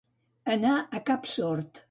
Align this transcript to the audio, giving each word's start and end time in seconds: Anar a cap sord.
Anar 0.55 0.73
a 0.79 1.03
cap 1.11 1.31
sord. 1.35 1.79